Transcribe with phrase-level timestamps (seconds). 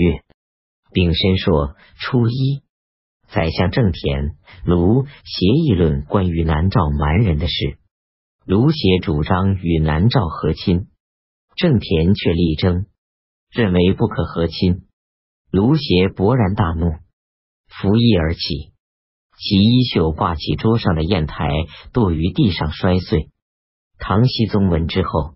[0.00, 0.22] 月
[0.92, 2.62] 丙申朔初一，
[3.28, 7.76] 宰相郑田、卢协议论关于南诏蛮人的事。
[8.46, 10.88] 卢协主张与南诏和亲，
[11.54, 12.86] 郑田却力争，
[13.50, 14.86] 认为不可和亲。
[15.50, 16.92] 卢协勃然大怒，
[17.68, 18.72] 拂衣而起，
[19.36, 21.46] 其衣袖挂起桌上的砚台，
[21.92, 23.28] 堕于地上摔碎。
[23.98, 25.34] 唐僖宗闻之后，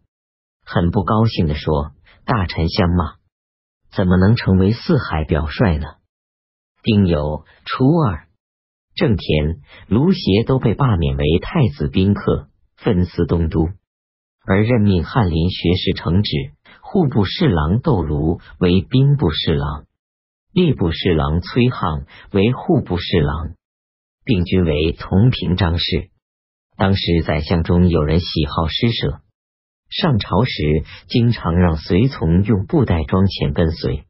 [0.64, 1.92] 很不高兴的说
[2.24, 3.16] ：“大臣相骂，
[3.96, 5.86] 怎么能成为四海表率呢？”
[6.82, 8.26] 丁酉初二，
[8.94, 12.48] 郑田、卢协都被罢免为太子宾客。
[12.76, 13.68] 分司东都，
[14.44, 16.30] 而任命翰林学士承旨、
[16.82, 19.86] 户部侍郎窦卢为兵部侍郎，
[20.52, 23.54] 吏部侍郎崔沆为户部侍郎，
[24.24, 26.10] 并均为同平章事。
[26.76, 29.20] 当时宰相中有人喜好施舍，
[29.88, 34.04] 上朝时经常让随从用布袋装钱跟随，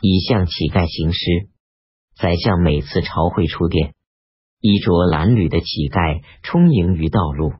[0.00, 1.50] 以向乞丐行施。
[2.16, 3.94] 宰相每次朝会出殿，
[4.60, 7.52] 衣着褴褛的乞丐充盈于道路。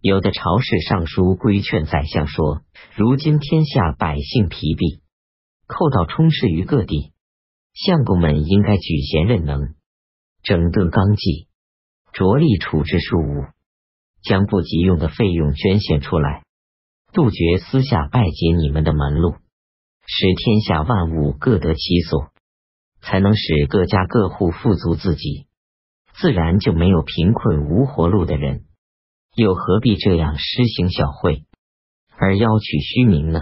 [0.00, 2.60] 有的朝士上书规劝宰相说
[2.94, 5.00] ：“如今天下百姓疲弊，
[5.66, 7.12] 寇盗充斥于各地，
[7.74, 9.74] 相公们应该举贤任能，
[10.42, 11.48] 整顿纲纪，
[12.12, 13.44] 着力处置庶务，
[14.22, 16.44] 将不急用的费用捐献出来，
[17.16, 19.36] 杜绝私下拜结你们的门路，
[20.06, 22.28] 使天下万物各得其所，
[23.00, 25.46] 才能使各家各户富足自己，
[26.20, 28.64] 自然就没有贫困无活路的人。”
[29.34, 31.46] 又何必这样施行小惠，
[32.18, 33.40] 而邀取虚名呢？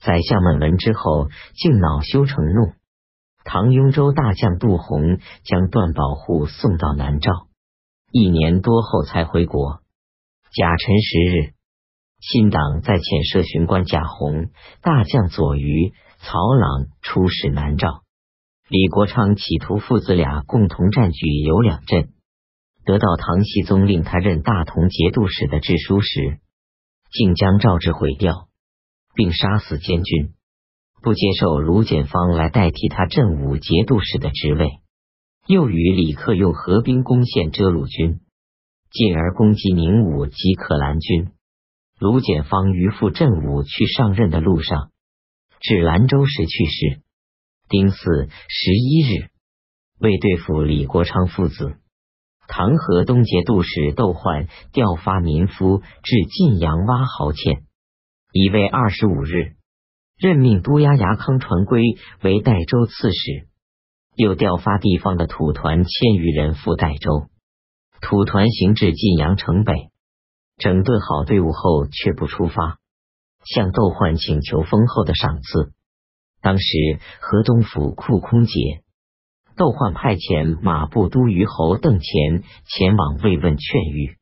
[0.00, 2.72] 宰相们闻之后，竟恼羞成怒。
[3.44, 7.30] 唐雍州大将杜洪将段保户送到南诏，
[8.10, 9.80] 一年多后才回国。
[10.52, 11.54] 甲辰十日，
[12.26, 14.48] 新党在遣设巡官贾洪、
[14.80, 18.00] 大将左瑜、曹朗出使南诏。
[18.66, 22.08] 李国昌企图父子俩共同占据有两镇。
[22.86, 26.38] 得到唐僖宗令他任大同节度使的制书时，
[27.12, 28.48] 竟将诏旨毁掉，
[29.14, 30.32] 并杀死监军，
[31.02, 34.80] 不接受卢简方来代替他镇武节度使的职位。
[35.46, 38.20] 又与李克用合兵攻陷遮鲁军，
[38.90, 41.33] 进而攻击宁武及可兰军。
[42.04, 44.90] 卢简方于赴镇武去上任的路上，
[45.58, 47.00] 至兰州时去世。
[47.66, 49.30] 丁巳十一日，
[50.00, 51.76] 为对付李国昌父子。
[52.46, 57.62] 唐河东节度使窦焕调发民夫至晋阳挖壕堑，
[58.32, 59.54] 已为二十五日，
[60.18, 61.80] 任命都押牙康传圭
[62.20, 63.48] 为代州刺史，
[64.14, 67.30] 又调发地方的土团千余人赴代州。
[68.02, 69.88] 土团行至晋阳城北，
[70.56, 72.78] 整顿好队伍后，却不出发，
[73.44, 75.72] 向窦焕请求丰厚的赏赐。
[76.40, 76.64] 当时
[77.20, 78.82] 河东府库空竭。
[79.56, 84.16] 窦焕派遣马步都虞侯邓虔前往慰问劝谕，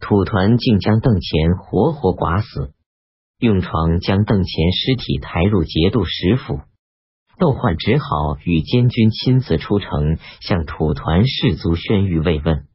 [0.00, 2.72] 土团竟将邓虔活活剐死，
[3.38, 6.62] 用床将邓虔尸体抬入节度使府。
[7.38, 12.66] 窦焕只好与监军亲自出城，向土团士卒宣谕慰问，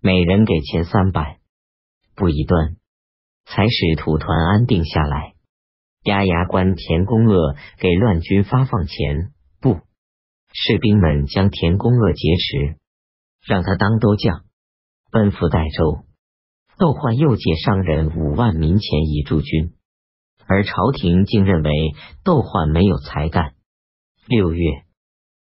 [0.00, 1.40] 每人给钱三百。
[2.14, 2.76] 不一段，
[3.44, 5.34] 才使土团安定下来。
[6.04, 9.32] 押牙关田公鄂给乱军发放钱。
[9.60, 9.80] 不
[10.52, 12.76] 士兵们将田公鄂劫持，
[13.46, 14.44] 让他当都将，
[15.10, 16.04] 奔赴代州。
[16.76, 19.74] 窦焕又借商人五万民钱以驻军，
[20.46, 21.70] 而朝廷竟认为
[22.24, 23.54] 窦焕没有才干。
[24.26, 24.84] 六月，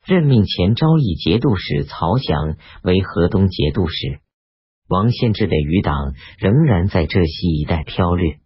[0.06, 4.20] 任命前昭义节度使曹翔为河东节度使。
[4.90, 8.40] 王献之的余党仍然在浙西一带飘掠。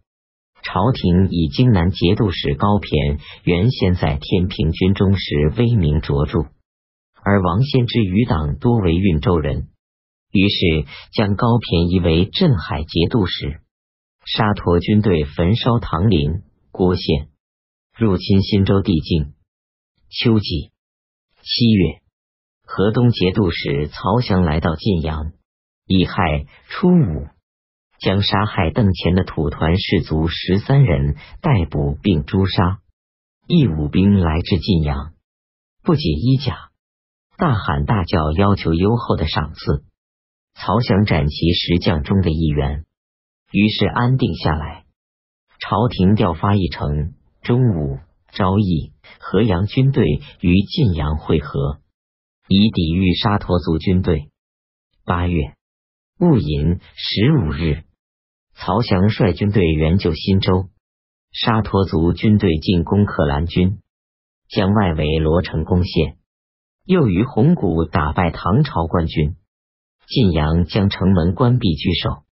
[0.62, 6.46] 朝廷以荆南节度使高骈原先在天平军中时威名卓著。
[7.22, 9.68] 而王献之余党多为运州人，
[10.30, 13.60] 于是将高骈移为镇海节度使。
[14.26, 17.28] 沙陀军队焚烧唐陵、郭县，
[17.96, 19.32] 入侵新州地境。
[20.10, 20.70] 秋季
[21.42, 22.00] 七月，
[22.62, 25.32] 河东节度使曹翔来到晋阳，
[25.86, 27.28] 乙亥初五，
[27.98, 32.80] 将杀害邓虔的土团士卒十三人逮捕并诛杀。
[33.46, 35.12] 义武兵来至晋阳，
[35.82, 36.70] 不解衣甲。
[37.36, 39.84] 大喊大叫，要求优厚的赏赐。
[40.54, 42.86] 曹翔斩其十将中的一员，
[43.50, 44.84] 于是安定下来。
[45.58, 47.98] 朝廷调发一城、中武、
[48.32, 50.06] 昭义、河阳军队
[50.40, 51.80] 于晋阳会合，
[52.48, 54.30] 以抵御沙陀族军队。
[55.04, 55.53] 八月
[56.16, 57.82] 戊寅十五日，
[58.54, 60.68] 曹翔率军队援救新州。
[61.32, 63.80] 沙陀族军队进攻可兰军，
[64.48, 66.16] 将外围罗城攻陷，
[66.84, 69.34] 又于红谷打败唐朝官军。
[70.06, 72.22] 晋阳将城门关闭据守，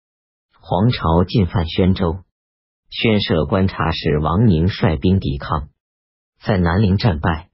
[0.61, 2.19] 黄巢进犯宣州，
[2.89, 5.67] 宣舍观察使王宁率兵抵抗，
[6.41, 7.49] 在南陵战败。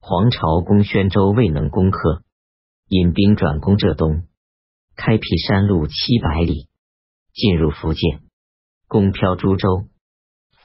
[0.00, 2.24] 黄巢攻宣州未能攻克，
[2.88, 4.24] 引兵转攻浙东，
[5.02, 6.68] 开辟山路七百里，
[7.32, 8.20] 进入福建，
[8.86, 9.86] 攻飘株洲。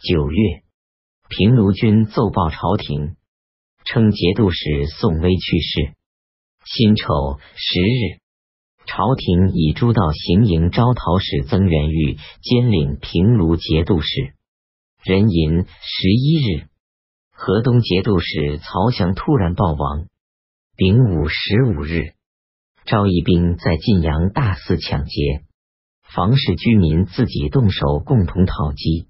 [0.01, 0.63] 九月，
[1.29, 3.15] 平卢军奏报朝廷。
[3.85, 5.93] 称节度使宋威去世。
[6.65, 8.19] 辛丑十日，
[8.85, 14.33] 朝廷以诸道行营招讨使曾元玉兼领平卢节度使。
[15.05, 16.67] 壬寅十一日，
[17.31, 20.07] 河东节度使曹翔突然暴亡。
[20.75, 22.14] 丙午十五日，
[22.85, 25.43] 赵义兵在晋阳大肆抢劫，
[26.03, 29.07] 房氏居民自己动手共同讨击，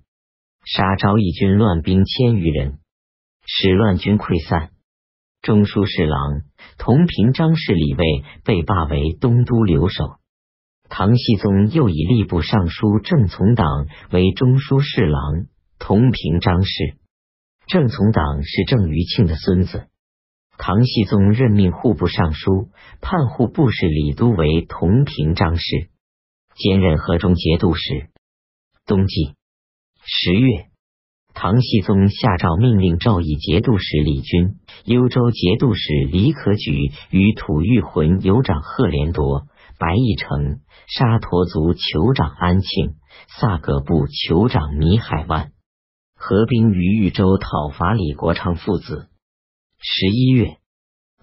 [0.63, 2.79] 杀昭义军乱兵千余人。
[3.45, 4.71] 使乱军溃散，
[5.41, 6.43] 中书侍郎
[6.77, 10.15] 同平章事李卫被罢为东都留守。
[10.87, 15.47] 唐僖宗又以吏部尚书郑从党为中书侍郎、
[15.79, 16.95] 同平章事。
[17.67, 19.89] 郑从党是郑余庆的孙子。
[20.57, 22.69] 唐僖宗任命户部尚书、
[23.01, 25.89] 判户部事李都为同平章事，
[26.55, 28.09] 兼任河中节度使。
[28.85, 29.33] 冬季
[30.03, 30.67] 十月。
[31.33, 34.55] 唐僖宗下诏命令赵义节度使李军、
[34.85, 39.45] 幽州节度使李可举与吐谷浑酋长贺连铎、
[39.77, 42.95] 白义成、沙陀族酋长安庆、
[43.27, 45.51] 萨格部酋长米海万
[46.15, 49.09] 合兵于豫州讨伐李国昌父子。
[49.79, 50.57] 十一月，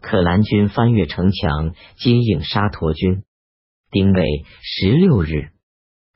[0.00, 3.25] 可兰军翻越城墙，接应沙陀军。
[3.90, 5.50] 丁未十六日。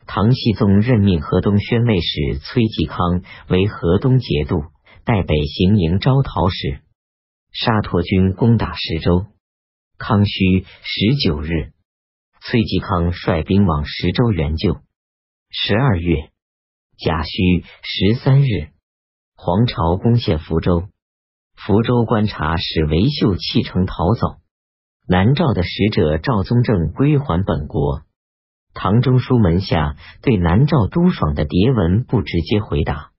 [0.06, 4.62] 唐僖宗任命河东宣慰使崔继康为河东节度，
[5.04, 6.80] 代北行营招讨使。
[7.52, 9.26] 沙陀军攻打石州，
[9.98, 11.72] 康熙十九日，
[12.40, 14.78] 崔继康率兵往石州援救。
[15.50, 16.30] 十二月
[16.98, 18.68] 甲戌十三日，
[19.34, 20.88] 黄巢攻陷福州，
[21.56, 24.36] 福州观察使韦秀弃城逃走。
[25.08, 28.02] 南诏的使者赵宗正归还本国。
[28.74, 33.10] 唐中书门下对南诏朱爽的牒文不直接回答，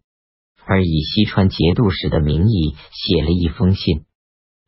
[0.65, 4.05] 而以西川节度使的名义写了一封信，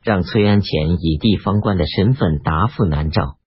[0.04, 3.39] 让崔安潜以地方官的身份答复南诏。